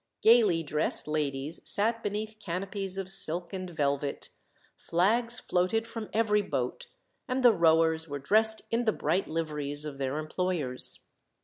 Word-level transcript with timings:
Gaily 0.23 0.63
dressed 0.63 1.07
ladies 1.07 1.61
sat 1.69 2.01
beneath 2.01 2.39
canopies 2.39 2.97
of 2.97 3.07
silk 3.11 3.53
and 3.53 3.69
velvet; 3.69 4.29
flags 4.75 5.37
floated 5.37 5.85
from 5.85 6.09
every 6.11 6.41
boat, 6.41 6.87
and 7.27 7.43
the 7.43 7.53
rowers 7.53 8.07
were 8.07 8.17
dressed 8.17 8.63
in 8.71 8.85
the 8.85 8.93
bright 8.93 9.27
liveries 9.27 9.85
of 9.85 9.99
their 9.99 10.17
employers. 10.17 11.05